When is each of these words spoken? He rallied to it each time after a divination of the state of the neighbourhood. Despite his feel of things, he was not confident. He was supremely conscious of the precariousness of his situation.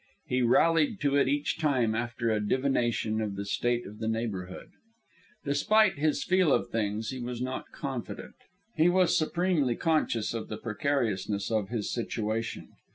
He 0.25 0.41
rallied 0.41 0.99
to 1.01 1.15
it 1.15 1.27
each 1.27 1.59
time 1.59 1.93
after 1.93 2.31
a 2.31 2.39
divination 2.43 3.21
of 3.21 3.35
the 3.35 3.45
state 3.45 3.85
of 3.85 3.99
the 3.99 4.07
neighbourhood. 4.07 4.71
Despite 5.45 5.99
his 5.99 6.23
feel 6.23 6.51
of 6.51 6.71
things, 6.71 7.11
he 7.11 7.19
was 7.19 7.39
not 7.39 7.71
confident. 7.71 8.33
He 8.75 8.89
was 8.89 9.15
supremely 9.15 9.75
conscious 9.75 10.33
of 10.33 10.47
the 10.47 10.57
precariousness 10.57 11.51
of 11.51 11.69
his 11.69 11.93
situation. 11.93 12.69